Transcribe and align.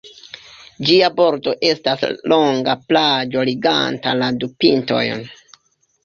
Ĝia 0.89 1.09
bordo 1.17 1.51
estas 1.71 2.05
longa 2.33 2.75
plaĝo 2.91 3.43
liganta 3.49 4.15
la 4.23 4.31
du 4.41 4.49
pintojn. 4.65 5.23